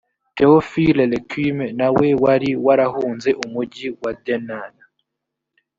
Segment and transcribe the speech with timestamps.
[0.35, 4.75] theophile lequime na we wari warahunze umugi wa denain